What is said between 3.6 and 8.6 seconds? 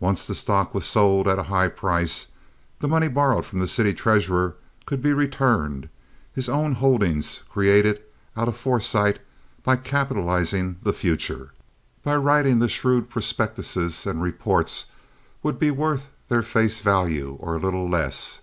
city treasurer could be returned; his own holdings created out of